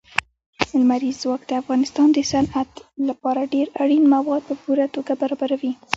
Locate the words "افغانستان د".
1.61-2.17